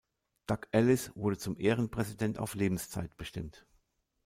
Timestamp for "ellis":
0.71-1.11